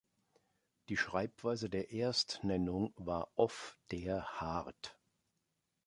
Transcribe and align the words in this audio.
Die 0.89 0.97
Schreibweise 0.97 1.69
der 1.69 1.91
Erstnennung 1.91 2.91
war 2.97 3.29
"Off 3.35 3.77
der 3.91 4.23
Hardt". 4.39 4.97